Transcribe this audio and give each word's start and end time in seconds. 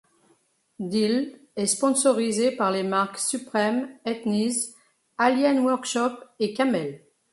Dill 0.79 1.37
est 1.55 1.67
sponsorisé 1.67 2.49
par 2.49 2.71
les 2.71 2.81
marques 2.81 3.19
Supreme, 3.19 3.87
Etnies, 4.03 4.73
Alien 5.19 5.59
Workshop, 5.59 6.17
et 6.39 6.53
Camel. 6.55 7.05